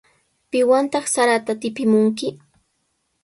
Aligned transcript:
¿Piwantaq 0.49 1.05
sarata 1.13 1.53
tipimunki? 1.61 2.27